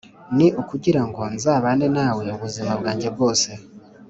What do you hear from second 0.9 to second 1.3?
ngo